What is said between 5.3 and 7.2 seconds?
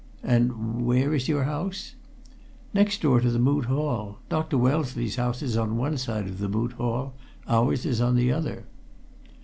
is on one side of the Moot Hall;